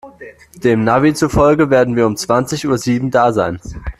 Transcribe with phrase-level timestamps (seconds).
[0.63, 3.61] Dem Navi zufolge werden wir um zwanzig Uhr sieben da sein.